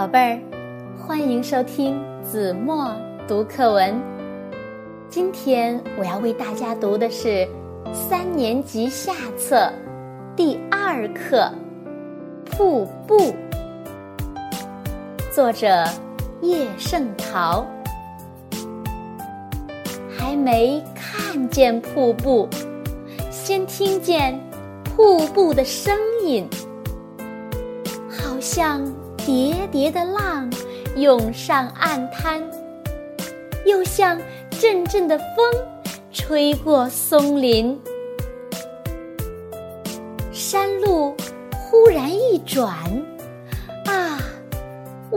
[0.00, 0.40] 宝贝儿，
[0.96, 2.90] 欢迎收听子墨
[3.28, 4.00] 读课文。
[5.10, 7.46] 今天我要为大家读的是
[7.92, 9.70] 三年级下册
[10.34, 11.52] 第二课
[12.50, 13.18] 《瀑布》，
[15.30, 15.84] 作者
[16.40, 17.66] 叶圣陶。
[20.18, 22.48] 还没看见瀑布，
[23.30, 24.40] 先听见
[24.96, 25.94] 瀑布的声
[26.24, 26.48] 音，
[28.08, 28.80] 好像
[29.26, 30.50] 叠叠的浪
[30.96, 32.42] 涌上岸滩，
[33.66, 34.20] 又像
[34.50, 35.26] 阵阵的风
[36.12, 37.78] 吹过松林。
[40.32, 41.14] 山路
[41.50, 42.74] 忽然一转，
[43.86, 44.18] 啊，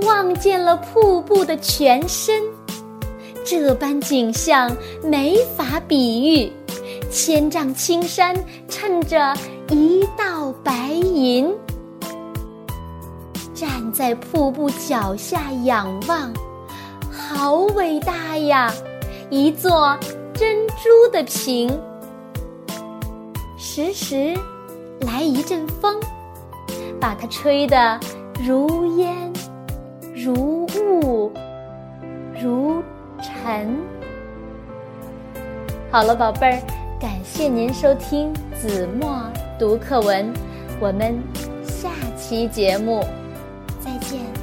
[0.05, 2.43] 望见了瀑布的全身。
[3.45, 4.71] 这般景象
[5.03, 6.51] 没法比喻，
[7.09, 8.35] 千丈青山
[8.67, 9.33] 衬着
[9.69, 11.53] 一道白银。
[13.53, 16.33] 站在瀑布脚下仰望，
[17.11, 18.73] 好伟大呀！
[19.29, 19.97] 一座
[20.33, 21.79] 珍珠的屏。
[23.57, 24.33] 时时
[25.01, 25.99] 来一阵风，
[26.99, 27.99] 把它吹得
[28.43, 29.31] 如烟
[30.15, 31.31] 如雾
[32.41, 32.83] 如。
[33.45, 33.77] 尘，
[35.89, 36.61] 好了，宝贝儿，
[36.99, 39.17] 感谢您收听子墨
[39.57, 40.33] 读课文，
[40.81, 41.17] 我们
[41.63, 43.01] 下期节目。
[43.83, 44.42] 再见。